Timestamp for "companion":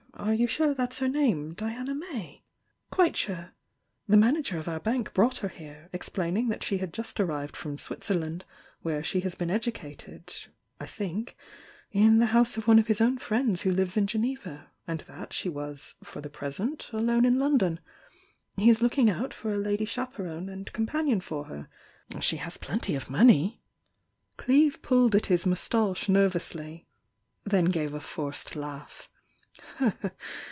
20.71-21.21